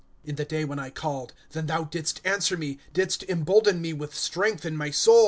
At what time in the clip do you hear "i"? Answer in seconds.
0.79-0.89